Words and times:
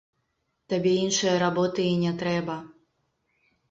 Табе 0.73 0.93
іншае 1.03 1.35
работы 1.45 1.87
і 1.93 1.95
не 2.07 2.17
трэба. 2.25 2.61